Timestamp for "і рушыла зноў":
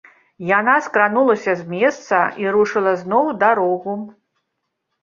2.45-3.23